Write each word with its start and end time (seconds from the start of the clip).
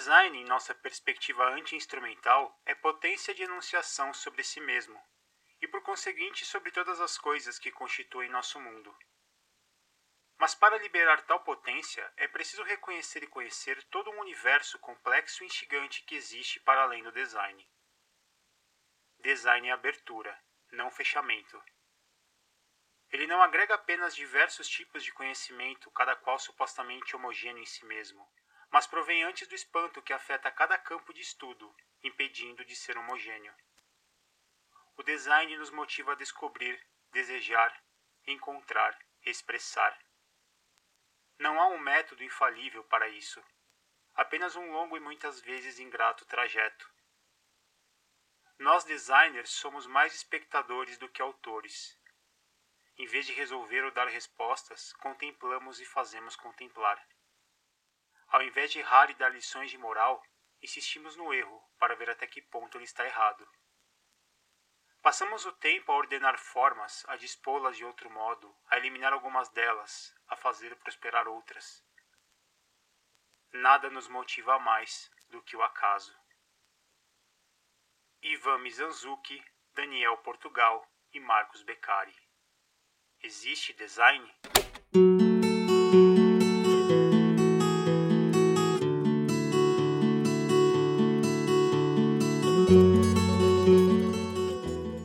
design, 0.00 0.38
em 0.38 0.46
nossa 0.46 0.74
perspectiva 0.74 1.44
anti-instrumental, 1.50 2.58
é 2.64 2.74
potência 2.74 3.34
de 3.34 3.42
enunciação 3.42 4.14
sobre 4.14 4.42
si 4.42 4.58
mesmo, 4.58 4.98
e 5.60 5.68
por 5.68 5.82
conseguinte 5.82 6.42
sobre 6.46 6.70
todas 6.70 7.02
as 7.02 7.18
coisas 7.18 7.58
que 7.58 7.70
constituem 7.70 8.30
nosso 8.30 8.58
mundo. 8.58 8.96
Mas 10.38 10.54
para 10.54 10.78
liberar 10.78 11.20
tal 11.26 11.40
potência, 11.40 12.10
é 12.16 12.26
preciso 12.26 12.62
reconhecer 12.62 13.22
e 13.22 13.26
conhecer 13.26 13.84
todo 13.90 14.10
um 14.10 14.20
universo 14.20 14.78
complexo 14.78 15.42
e 15.42 15.46
instigante 15.46 16.02
que 16.04 16.14
existe 16.14 16.58
para 16.60 16.80
além 16.80 17.02
do 17.02 17.12
design. 17.12 17.70
Design 19.18 19.68
é 19.68 19.72
abertura, 19.72 20.34
não 20.72 20.90
fechamento. 20.90 21.62
Ele 23.10 23.26
não 23.26 23.42
agrega 23.42 23.74
apenas 23.74 24.16
diversos 24.16 24.66
tipos 24.66 25.04
de 25.04 25.12
conhecimento, 25.12 25.90
cada 25.90 26.16
qual 26.16 26.38
supostamente 26.38 27.14
homogêneo 27.14 27.62
em 27.62 27.66
si 27.66 27.84
mesmo, 27.84 28.26
mas 28.70 28.86
provém 28.86 29.22
antes 29.24 29.48
do 29.48 29.54
espanto 29.54 30.02
que 30.02 30.12
afeta 30.12 30.50
cada 30.50 30.78
campo 30.78 31.12
de 31.12 31.20
estudo, 31.20 31.74
impedindo 32.02 32.64
de 32.64 32.76
ser 32.76 32.96
homogêneo. 32.96 33.54
O 34.96 35.02
design 35.02 35.56
nos 35.56 35.70
motiva 35.70 36.12
a 36.12 36.16
descobrir, 36.16 36.80
desejar, 37.10 37.74
encontrar, 38.26 38.96
expressar. 39.24 39.98
Não 41.38 41.60
há 41.60 41.68
um 41.68 41.78
método 41.78 42.22
infalível 42.22 42.84
para 42.84 43.08
isso, 43.08 43.42
apenas 44.14 44.54
um 44.56 44.70
longo 44.70 44.96
e 44.96 45.00
muitas 45.00 45.40
vezes 45.40 45.78
ingrato 45.78 46.24
trajeto. 46.26 46.88
Nós 48.58 48.84
designers 48.84 49.50
somos 49.50 49.86
mais 49.86 50.14
espectadores 50.14 50.98
do 50.98 51.08
que 51.08 51.22
autores. 51.22 51.98
Em 52.98 53.06
vez 53.06 53.24
de 53.24 53.32
resolver 53.32 53.82
ou 53.82 53.90
dar 53.90 54.06
respostas, 54.06 54.92
contemplamos 54.94 55.80
e 55.80 55.86
fazemos 55.86 56.36
contemplar. 56.36 57.02
Ao 58.30 58.42
invés 58.42 58.70
de 58.70 58.78
errar 58.78 59.10
e 59.10 59.14
dar 59.14 59.30
lições 59.30 59.70
de 59.70 59.78
moral, 59.78 60.22
insistimos 60.62 61.16
no 61.16 61.34
erro 61.34 61.60
para 61.78 61.96
ver 61.96 62.10
até 62.10 62.26
que 62.26 62.40
ponto 62.40 62.78
ele 62.78 62.84
está 62.84 63.04
errado. 63.04 63.46
Passamos 65.02 65.44
o 65.46 65.52
tempo 65.52 65.90
a 65.90 65.96
ordenar 65.96 66.38
formas, 66.38 67.04
a 67.08 67.16
dispô-las 67.16 67.76
de 67.76 67.84
outro 67.84 68.10
modo, 68.10 68.54
a 68.68 68.76
eliminar 68.76 69.12
algumas 69.12 69.48
delas, 69.48 70.14
a 70.28 70.36
fazer 70.36 70.76
prosperar 70.76 71.26
outras. 71.26 71.84
Nada 73.52 73.90
nos 73.90 74.06
motiva 74.06 74.58
mais 74.58 75.10
do 75.28 75.42
que 75.42 75.56
o 75.56 75.62
acaso. 75.62 76.16
Ivan 78.22 78.58
Mizanzuki, 78.58 79.42
Daniel 79.74 80.18
Portugal 80.18 80.86
e 81.12 81.18
Marcos 81.18 81.62
Beccari. 81.62 82.14
Existe 83.22 83.72
design? 83.72 84.32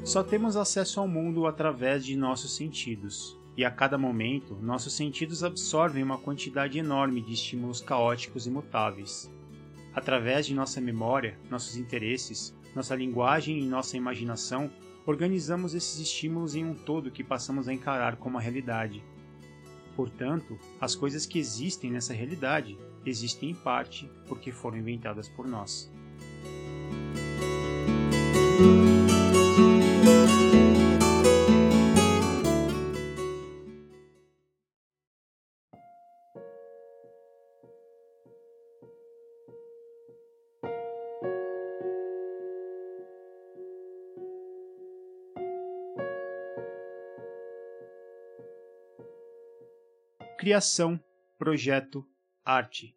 Só 0.06 0.22
temos 0.22 0.56
acesso 0.56 1.00
ao 1.00 1.08
mundo 1.08 1.48
através 1.48 2.06
de 2.06 2.16
nossos 2.16 2.56
sentidos, 2.56 3.36
e 3.58 3.66
a 3.66 3.72
cada 3.72 3.98
momento 3.98 4.56
nossos 4.62 4.94
sentidos 4.94 5.44
absorvem 5.44 6.04
uma 6.04 6.20
quantidade 6.20 6.78
enorme 6.78 7.22
de 7.22 7.34
estímulos 7.34 7.82
caóticos 7.82 8.46
e 8.46 8.52
mutáveis. 8.52 9.28
Através 9.96 10.46
de 10.46 10.54
nossa 10.54 10.80
memória, 10.80 11.40
nossos 11.50 11.76
interesses, 11.76 12.56
nossa 12.76 12.94
linguagem 12.94 13.58
e 13.58 13.66
nossa 13.66 13.98
imaginação, 13.98 14.70
organizamos 15.08 15.74
esses 15.74 16.00
estímulos 16.00 16.56
em 16.56 16.64
um 16.64 16.76
todo 16.76 17.10
que 17.10 17.24
passamos 17.24 17.68
a 17.68 17.74
encarar 17.74 18.18
como 18.18 18.38
a 18.38 18.42
realidade. 18.42 19.04
Portanto, 19.96 20.56
as 20.80 20.94
coisas 20.94 21.26
que 21.26 21.40
existem 21.40 21.90
nessa 21.90 22.14
realidade 22.14 22.78
existem 23.04 23.50
em 23.50 23.56
parte 23.56 24.08
porque 24.28 24.52
foram 24.52 24.78
inventadas 24.78 25.28
por 25.28 25.48
nós. 25.48 25.92
Criação, 50.46 51.04
projeto, 51.40 52.06
arte. 52.46 52.96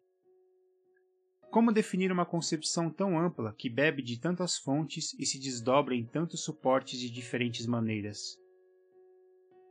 Como 1.49 1.71
definir 1.71 2.11
uma 2.11 2.23
concepção 2.23 2.91
tão 2.91 3.17
ampla 3.17 3.55
que 3.57 3.67
bebe 3.67 4.03
de 4.03 4.19
tantas 4.19 4.55
fontes 4.55 5.15
e 5.17 5.25
se 5.25 5.39
desdobra 5.39 5.95
em 5.95 6.05
tantos 6.05 6.43
suportes 6.43 6.99
de 6.99 7.09
diferentes 7.09 7.65
maneiras? 7.65 8.37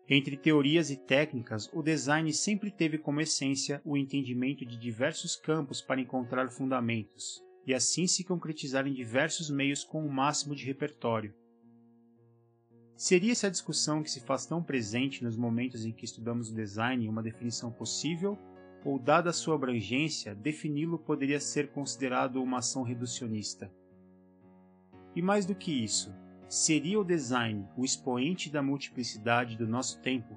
Entre 0.08 0.36
teorias 0.36 0.90
e 0.90 0.96
técnicas, 0.96 1.70
o 1.72 1.80
design 1.80 2.32
sempre 2.32 2.72
teve 2.72 2.98
como 2.98 3.20
essência 3.20 3.80
o 3.84 3.96
entendimento 3.96 4.66
de 4.66 4.76
diversos 4.76 5.36
campos 5.36 5.80
para 5.80 6.00
encontrar 6.00 6.50
fundamentos, 6.50 7.40
e 7.64 7.72
assim 7.72 8.08
se 8.08 8.24
concretizar 8.24 8.88
em 8.88 8.92
diversos 8.92 9.48
meios 9.50 9.84
com 9.84 10.04
o 10.04 10.12
máximo 10.12 10.56
de 10.56 10.64
repertório. 10.64 11.32
Seria 12.98 13.30
essa 13.30 13.48
discussão 13.48 14.02
que 14.02 14.10
se 14.10 14.18
faz 14.18 14.44
tão 14.44 14.60
presente 14.60 15.22
nos 15.22 15.36
momentos 15.36 15.84
em 15.84 15.92
que 15.92 16.04
estudamos 16.04 16.50
o 16.50 16.54
design 16.54 17.08
uma 17.08 17.22
definição 17.22 17.70
possível, 17.70 18.36
ou, 18.84 18.98
dada 18.98 19.30
a 19.30 19.32
sua 19.32 19.54
abrangência, 19.54 20.34
defini-lo 20.34 20.98
poderia 20.98 21.38
ser 21.38 21.70
considerado 21.70 22.42
uma 22.42 22.58
ação 22.58 22.82
reducionista? 22.82 23.70
E 25.14 25.22
mais 25.22 25.46
do 25.46 25.54
que 25.54 25.70
isso, 25.70 26.12
seria 26.48 26.98
o 26.98 27.04
design 27.04 27.68
o 27.76 27.84
expoente 27.84 28.50
da 28.50 28.60
multiplicidade 28.64 29.56
do 29.56 29.68
nosso 29.68 30.00
tempo? 30.00 30.36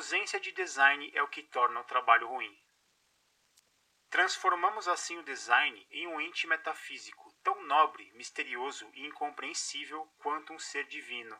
Ausência 0.00 0.40
de 0.40 0.50
design 0.52 1.12
é 1.14 1.22
o 1.22 1.28
que 1.28 1.42
torna 1.42 1.78
o 1.78 1.84
trabalho 1.84 2.26
ruim. 2.26 2.58
Transformamos 4.08 4.88
assim 4.88 5.18
o 5.18 5.22
design 5.22 5.86
em 5.90 6.06
um 6.06 6.18
ente 6.18 6.46
metafísico, 6.46 7.30
tão 7.42 7.62
nobre, 7.66 8.10
misterioso 8.14 8.90
e 8.94 9.04
incompreensível 9.06 10.10
quanto 10.16 10.54
um 10.54 10.58
ser 10.58 10.86
divino. 10.86 11.38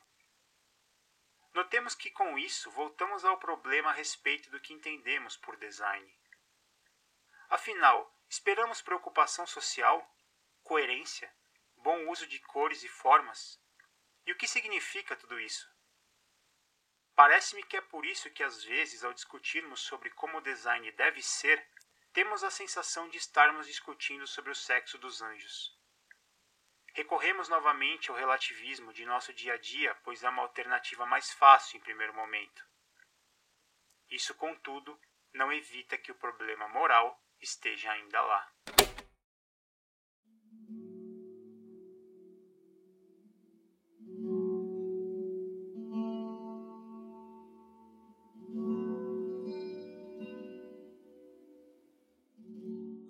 Notemos 1.54 1.94
que 1.94 2.10
com 2.10 2.38
isso 2.38 2.70
voltamos 2.72 3.24
ao 3.24 3.38
problema 3.38 3.88
a 3.88 3.94
respeito 3.94 4.50
do 4.50 4.60
que 4.60 4.74
entendemos 4.74 5.38
por 5.38 5.56
design. 5.56 6.14
Afinal, 7.48 8.14
esperamos 8.28 8.82
preocupação 8.82 9.46
social, 9.46 10.06
coerência, 10.62 11.34
bom 11.76 12.10
uso 12.10 12.26
de 12.26 12.38
cores 12.40 12.84
e 12.84 12.88
formas? 12.88 13.58
E 14.26 14.32
o 14.32 14.36
que 14.36 14.46
significa 14.46 15.16
tudo 15.16 15.40
isso? 15.40 15.66
Parece-me 17.20 17.62
que 17.62 17.76
é 17.76 17.82
por 17.82 18.06
isso 18.06 18.30
que 18.30 18.42
às 18.42 18.64
vezes, 18.64 19.04
ao 19.04 19.12
discutirmos 19.12 19.80
sobre 19.80 20.08
como 20.08 20.38
o 20.38 20.40
design 20.40 20.90
deve 20.92 21.20
ser, 21.20 21.62
temos 22.14 22.42
a 22.42 22.50
sensação 22.50 23.10
de 23.10 23.18
estarmos 23.18 23.66
discutindo 23.66 24.26
sobre 24.26 24.50
o 24.50 24.54
sexo 24.54 24.96
dos 24.96 25.20
anjos. 25.20 25.78
Recorremos 26.94 27.46
novamente 27.46 28.10
ao 28.10 28.16
relativismo 28.16 28.90
de 28.94 29.04
nosso 29.04 29.34
dia 29.34 29.52
a 29.52 29.58
dia, 29.58 29.94
pois 29.96 30.24
é 30.24 30.30
uma 30.30 30.40
alternativa 30.40 31.04
mais 31.04 31.30
fácil 31.30 31.76
em 31.76 31.82
primeiro 31.82 32.14
momento. 32.14 32.64
Isso, 34.10 34.34
contudo, 34.34 34.98
não 35.30 35.52
evita 35.52 35.98
que 35.98 36.10
o 36.10 36.14
problema 36.18 36.68
moral 36.68 37.22
esteja 37.38 37.92
ainda 37.92 38.18
lá. 38.22 38.50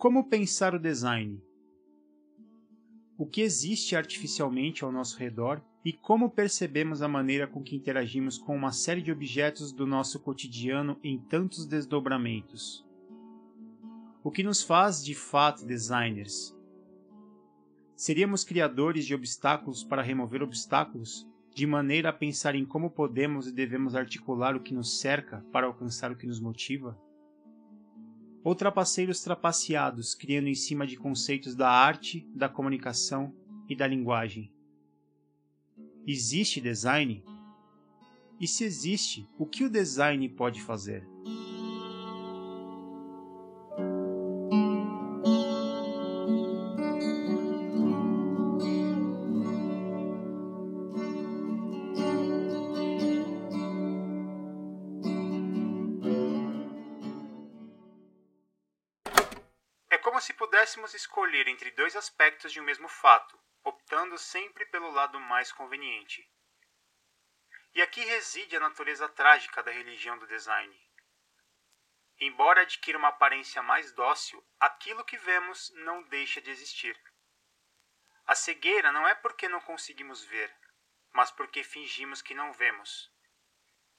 Como 0.01 0.25
pensar 0.25 0.75
o 0.75 0.79
design? 0.79 1.45
O 3.19 3.27
que 3.27 3.43
existe 3.43 3.95
artificialmente 3.95 4.83
ao 4.83 4.91
nosso 4.91 5.19
redor 5.19 5.61
e 5.85 5.93
como 5.93 6.31
percebemos 6.31 7.03
a 7.03 7.07
maneira 7.07 7.47
com 7.47 7.63
que 7.63 7.77
interagimos 7.77 8.39
com 8.39 8.57
uma 8.57 8.73
série 8.73 9.03
de 9.03 9.13
objetos 9.13 9.73
do 9.73 9.87
nosso 9.87 10.19
cotidiano 10.19 10.99
em 11.05 11.19
tantos 11.19 11.67
desdobramentos? 11.67 12.83
O 14.25 14.31
que 14.31 14.43
nos 14.43 14.63
faz 14.63 15.05
de 15.05 15.15
fato 15.15 15.67
designers? 15.67 16.57
Seríamos 17.95 18.43
criadores 18.43 19.05
de 19.05 19.15
obstáculos 19.15 19.85
para 19.85 20.01
remover 20.01 20.43
obstáculos 20.43 21.29
de 21.55 21.67
maneira 21.67 22.09
a 22.09 22.13
pensar 22.15 22.55
em 22.55 22.65
como 22.65 22.91
podemos 22.91 23.49
e 23.49 23.53
devemos 23.53 23.95
articular 23.95 24.57
o 24.57 24.61
que 24.61 24.73
nos 24.73 24.99
cerca 24.99 25.45
para 25.53 25.67
alcançar 25.67 26.11
o 26.11 26.17
que 26.17 26.27
nos 26.27 26.41
motiva? 26.41 26.99
Ou 28.43 28.55
trapaceiros 28.55 29.23
trapaceados, 29.23 30.15
criando 30.15 30.49
em 30.49 30.55
cima 30.55 30.87
de 30.87 30.97
conceitos 30.97 31.55
da 31.55 31.71
arte, 31.71 32.27
da 32.35 32.49
comunicação 32.49 33.35
e 33.69 33.77
da 33.77 33.87
linguagem? 33.87 34.51
Existe 36.07 36.61
design? 36.61 37.23
E 38.41 38.49
se 38.49 38.65
existe, 38.65 39.29
o 39.39 39.45
que 39.45 39.65
o 39.65 39.71
design 39.71 40.27
pode 40.31 40.63
fazer? 40.63 41.07
Pudéssemos 60.61 60.93
escolher 60.93 61.49
entre 61.49 61.71
dois 61.71 61.97
aspectos 61.97 62.53
de 62.53 62.61
um 62.61 62.65
mesmo 62.65 62.87
fato, 62.87 63.41
optando 63.65 64.19
sempre 64.19 64.67
pelo 64.67 64.91
lado 64.91 65.19
mais 65.19 65.51
conveniente. 65.51 66.31
E 67.73 67.81
aqui 67.81 68.03
reside 68.05 68.57
a 68.57 68.61
natureza 68.61 69.09
trágica 69.09 69.63
da 69.63 69.71
religião 69.71 70.19
do 70.19 70.27
design. 70.27 70.79
Embora 72.19 72.61
adquira 72.61 72.99
uma 72.99 73.09
aparência 73.09 73.63
mais 73.63 73.91
dócil, 73.93 74.47
aquilo 74.61 75.03
que 75.03 75.17
vemos 75.17 75.73
não 75.77 76.03
deixa 76.03 76.43
de 76.43 76.51
existir. 76.51 76.95
A 78.27 78.35
cegueira 78.35 78.93
não 78.93 79.09
é 79.09 79.15
porque 79.15 79.49
não 79.49 79.63
conseguimos 79.63 80.23
ver, 80.25 80.55
mas 81.11 81.31
porque 81.31 81.65
fingimos 81.65 82.21
que 82.21 82.35
não 82.35 82.53
vemos. 82.53 83.11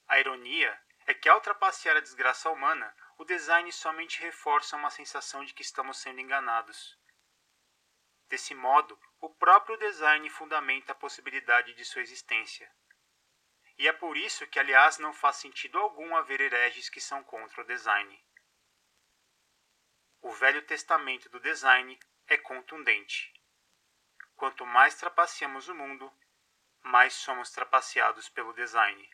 A 0.06 0.20
ironia 0.20 0.80
é 1.08 1.12
que, 1.12 1.28
ao 1.28 1.40
trapacear 1.40 1.96
a 1.96 2.00
desgraça 2.00 2.48
humana, 2.50 2.94
o 3.18 3.24
design 3.24 3.70
somente 3.72 4.20
reforça 4.20 4.76
uma 4.76 4.90
sensação 4.90 5.44
de 5.44 5.54
que 5.54 5.62
estamos 5.62 5.98
sendo 5.98 6.20
enganados. 6.20 6.98
Desse 8.28 8.54
modo, 8.54 8.98
o 9.20 9.28
próprio 9.28 9.76
design 9.76 10.28
fundamenta 10.30 10.92
a 10.92 10.94
possibilidade 10.94 11.74
de 11.74 11.84
sua 11.84 12.02
existência. 12.02 12.70
E 13.78 13.86
é 13.86 13.92
por 13.92 14.16
isso 14.16 14.46
que, 14.46 14.58
aliás, 14.58 14.98
não 14.98 15.12
faz 15.12 15.36
sentido 15.36 15.78
algum 15.78 16.14
haver 16.16 16.40
hereges 16.40 16.88
que 16.88 17.00
são 17.00 17.22
contra 17.24 17.62
o 17.62 17.66
design. 17.66 18.24
O 20.20 20.32
Velho 20.32 20.62
Testamento 20.62 21.28
do 21.28 21.40
design 21.40 21.98
é 22.26 22.36
contundente. 22.36 23.32
Quanto 24.36 24.64
mais 24.64 24.94
trapaceamos 24.94 25.68
o 25.68 25.74
mundo, 25.74 26.12
mais 26.80 27.12
somos 27.12 27.50
trapaceados 27.50 28.28
pelo 28.28 28.52
design. 28.52 29.08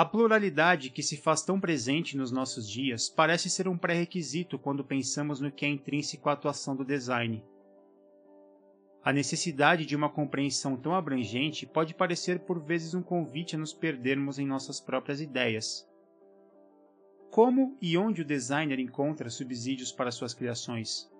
A 0.00 0.04
pluralidade 0.06 0.88
que 0.88 1.02
se 1.02 1.18
faz 1.18 1.42
tão 1.42 1.60
presente 1.60 2.16
nos 2.16 2.32
nossos 2.32 2.66
dias 2.66 3.10
parece 3.10 3.50
ser 3.50 3.68
um 3.68 3.76
pré-requisito 3.76 4.58
quando 4.58 4.82
pensamos 4.82 5.42
no 5.42 5.52
que 5.52 5.66
é 5.66 5.68
intrínseco 5.68 6.30
à 6.30 6.32
atuação 6.32 6.74
do 6.74 6.86
design. 6.86 7.44
A 9.04 9.12
necessidade 9.12 9.84
de 9.84 9.94
uma 9.94 10.08
compreensão 10.08 10.74
tão 10.74 10.94
abrangente 10.94 11.66
pode 11.66 11.92
parecer 11.92 12.46
por 12.46 12.64
vezes 12.64 12.94
um 12.94 13.02
convite 13.02 13.56
a 13.56 13.58
nos 13.58 13.74
perdermos 13.74 14.38
em 14.38 14.46
nossas 14.46 14.80
próprias 14.80 15.20
ideias. 15.20 15.86
Como 17.30 17.76
e 17.78 17.98
onde 17.98 18.22
o 18.22 18.26
designer 18.26 18.78
encontra 18.78 19.28
subsídios 19.28 19.92
para 19.92 20.10
suas 20.10 20.32
criações? 20.32 21.12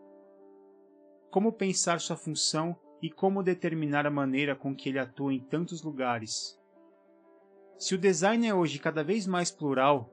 Como 1.31 1.53
pensar 1.53 2.01
sua 2.01 2.17
função 2.17 2.75
e 3.03 3.11
como 3.11 3.43
determinar 3.43 4.07
a 4.07 4.11
maneira 4.11 4.57
com 4.57 4.75
que 4.75 4.89
ele 4.89 4.99
atua 4.99 5.35
em 5.35 5.39
tantos 5.39 5.83
lugares, 5.83 6.59
se 7.81 7.95
o 7.95 7.99
design 7.99 8.47
é 8.47 8.55
hoje 8.55 8.79
cada 8.79 9.03
vez 9.03 9.27
mais 9.27 9.51
plural, 9.51 10.13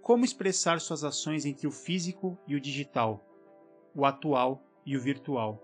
como 0.00 0.24
expressar 0.24 0.80
suas 0.80 1.02
ações 1.02 1.44
entre 1.44 1.66
o 1.66 1.72
físico 1.72 2.38
e 2.46 2.54
o 2.54 2.60
digital, 2.60 3.20
o 3.92 4.04
atual 4.04 4.62
e 4.86 4.96
o 4.96 5.00
virtual? 5.00 5.60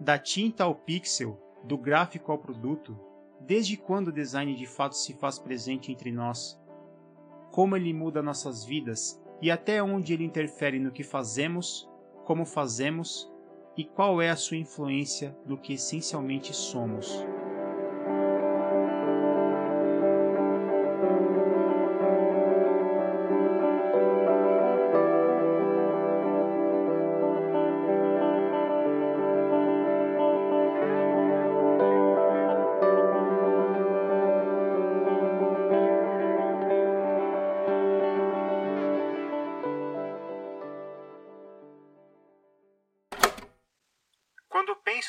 Da 0.00 0.18
tinta 0.18 0.64
ao 0.64 0.74
pixel, 0.74 1.38
do 1.62 1.76
gráfico 1.76 2.32
ao 2.32 2.38
produto, 2.38 2.98
desde 3.38 3.76
quando 3.76 4.08
o 4.08 4.12
design 4.12 4.56
de 4.56 4.64
fato 4.64 4.96
se 4.96 5.12
faz 5.12 5.38
presente 5.38 5.92
entre 5.92 6.10
nós? 6.10 6.58
Como 7.50 7.76
ele 7.76 7.92
muda 7.92 8.22
nossas 8.22 8.64
vidas 8.64 9.22
e 9.42 9.50
até 9.50 9.82
onde 9.82 10.14
ele 10.14 10.24
interfere 10.24 10.78
no 10.78 10.90
que 10.90 11.04
fazemos, 11.04 11.86
como 12.24 12.46
fazemos 12.46 13.30
e 13.76 13.84
qual 13.84 14.22
é 14.22 14.30
a 14.30 14.36
sua 14.36 14.56
influência 14.56 15.36
do 15.44 15.58
que 15.58 15.74
essencialmente 15.74 16.54
somos? 16.54 17.26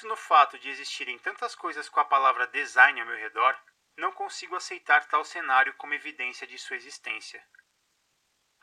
Penso 0.04 0.08
no 0.08 0.16
fato 0.18 0.60
de 0.60 0.70
existirem 0.70 1.18
tantas 1.20 1.56
coisas 1.56 1.88
com 1.88 2.00
a 2.00 2.06
palavra 2.06 2.48
design 2.48 3.00
ao 3.00 3.08
meu 3.08 3.16
redor, 3.16 3.58
não 3.96 4.12
consigo 4.12 4.56
aceitar 4.56 5.08
tal 5.08 5.24
cenário 5.24 5.74
como 5.76 5.94
evidência 5.94 6.46
de 6.46 6.58
sua 6.58 6.76
existência. 6.76 7.42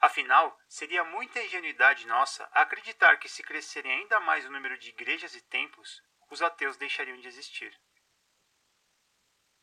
Afinal, 0.00 0.58
seria 0.68 1.02
muita 1.04 1.40
ingenuidade 1.40 2.06
nossa 2.06 2.44
acreditar 2.52 3.18
que, 3.18 3.28
se 3.28 3.42
crescerem 3.42 3.92
ainda 3.92 4.20
mais 4.20 4.44
o 4.44 4.50
número 4.50 4.76
de 4.78 4.90
igrejas 4.90 5.34
e 5.34 5.40
templos, 5.42 6.02
os 6.30 6.42
ateus 6.42 6.76
deixariam 6.76 7.18
de 7.18 7.28
existir. 7.28 7.72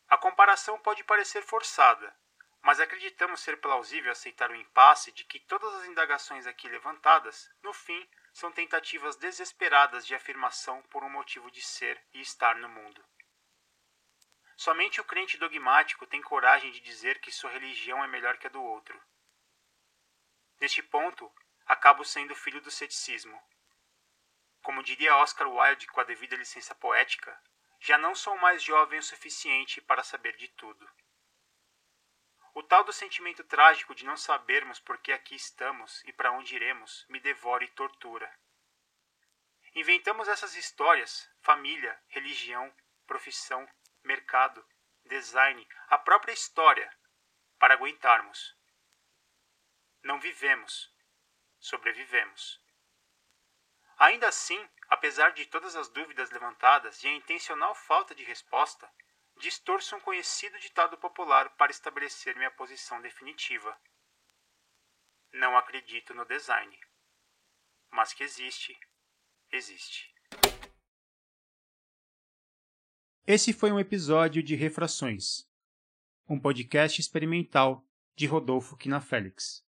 A 0.08 0.18
comparação 0.18 0.80
pode 0.80 1.04
parecer 1.04 1.44
forçada, 1.44 2.16
mas 2.62 2.80
acreditamos 2.80 3.42
ser 3.42 3.60
plausível 3.60 4.12
aceitar 4.12 4.50
o 4.50 4.56
impasse 4.56 5.12
de 5.12 5.24
que 5.26 5.40
todas 5.40 5.74
as 5.76 5.86
indagações 5.86 6.48
aqui 6.48 6.68
levantadas, 6.68 7.50
no 7.62 7.74
fim, 7.74 8.08
são 8.38 8.52
tentativas 8.52 9.16
desesperadas 9.16 10.06
de 10.06 10.14
afirmação 10.14 10.84
por 10.92 11.04
um 11.04 11.10
motivo 11.10 11.50
de 11.50 11.60
ser 11.60 12.00
e 12.14 12.22
estar 12.22 12.56
no 12.58 12.70
mundo. 12.70 13.04
Somente 14.56 15.02
o 15.02 15.04
crente 15.04 15.40
dogmático 15.40 16.06
tem 16.06 16.22
coragem 16.22 16.72
de 16.72 16.80
dizer 16.80 17.20
que 17.20 17.32
sua 17.32 17.50
religião 17.50 18.04
é 18.04 18.08
melhor 18.08 18.38
que 18.38 18.46
a 18.46 18.50
do 18.52 18.62
outro. 18.62 19.02
Neste 20.62 20.84
ponto, 20.84 21.34
acabo 21.66 22.06
sendo 22.06 22.36
filho 22.36 22.62
do 22.62 22.70
ceticismo. 22.70 23.42
Como 24.62 24.84
diria 24.84 25.18
Oscar 25.18 25.50
Wilde 25.50 25.88
com 25.88 26.00
a 26.00 26.04
devida 26.04 26.36
licença 26.36 26.76
poética, 26.76 27.42
já 27.80 27.98
não 27.98 28.14
sou 28.14 28.38
mais 28.38 28.62
jovem 28.62 29.00
o 29.00 29.04
suficiente 29.04 29.82
para 29.82 30.04
saber 30.04 30.38
de 30.38 30.48
tudo. 30.50 30.88
O 32.58 32.64
tal 32.64 32.84
do 32.84 32.92
sentimento 32.92 33.44
trágico 33.44 33.94
de 33.94 34.04
não 34.04 34.18
sabermos 34.18 34.80
por 34.80 34.98
que 34.98 35.12
aqui 35.12 35.36
estamos 35.36 36.04
e 36.06 36.12
para 36.12 36.32
onde 36.32 36.56
iremos 36.56 37.06
me 37.08 37.20
devora 37.20 37.64
e 37.64 37.68
tortura. 37.68 38.28
Inventamos 39.76 40.28
essas 40.28 40.56
histórias, 40.56 41.30
família, 41.40 41.96
religião, 42.08 42.74
profissão, 43.06 43.70
mercado, 44.04 44.66
design, 45.06 45.68
a 45.88 46.00
própria 46.00 46.34
história, 46.34 46.92
para 47.60 47.76
aguentarmos. 47.76 48.58
Não 50.02 50.20
vivemos, 50.20 50.92
sobrevivemos. 51.60 52.60
Ainda 54.00 54.30
assim, 54.30 54.68
apesar 54.90 55.32
de 55.34 55.46
todas 55.46 55.76
as 55.76 55.90
dúvidas 55.90 56.32
levantadas 56.32 57.04
e 57.04 57.08
a 57.08 57.12
intencional 57.12 57.76
falta 57.76 58.16
de 58.16 58.24
resposta, 58.24 58.92
distorço 59.38 59.96
um 59.96 60.00
conhecido 60.00 60.60
ditado 60.60 60.98
popular 60.98 61.56
para 61.56 61.72
estabelecer 61.72 62.36
minha 62.36 62.52
posição 62.52 63.02
definitiva. 63.02 63.80
Não 65.34 65.58
acredito 65.58 66.14
no 66.14 66.26
design. 66.26 66.78
Mas 67.92 68.14
que 68.14 68.24
existe, 68.24 68.78
existe. 69.52 70.14
Esse 73.26 73.52
foi 73.54 73.72
um 73.72 73.80
episódio 73.80 74.42
de 74.42 74.56
Refrações, 74.56 75.50
um 76.30 76.40
podcast 76.40 77.00
experimental 77.00 77.86
de 78.16 78.26
Rodolfo 78.26 78.78
Quinafélix. 78.78 79.66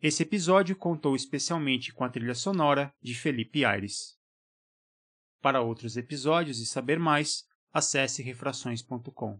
Esse 0.00 0.22
episódio 0.22 0.76
contou 0.76 1.14
especialmente 1.14 1.92
com 1.92 2.04
a 2.04 2.08
trilha 2.08 2.34
sonora 2.34 2.94
de 3.00 3.14
Felipe 3.14 3.64
Aires. 3.64 4.18
Para 5.40 5.60
outros 5.60 5.96
episódios 5.96 6.58
e 6.58 6.66
saber 6.66 6.98
mais, 6.98 7.46
acesse 7.76 8.22
refrações.com. 8.22 9.38